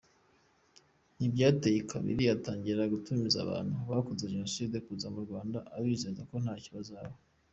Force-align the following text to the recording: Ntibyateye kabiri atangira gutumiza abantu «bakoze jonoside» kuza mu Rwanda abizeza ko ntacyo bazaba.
Ntibyateye 1.15 1.79
kabiri 1.91 2.23
atangira 2.35 2.91
gutumiza 2.93 3.37
abantu 3.45 3.75
«bakoze 3.89 4.23
jonoside» 4.33 4.75
kuza 4.85 5.07
mu 5.13 5.19
Rwanda 5.25 5.57
abizeza 5.77 6.21
ko 6.29 6.35
ntacyo 6.43 6.69
bazaba. 6.77 7.15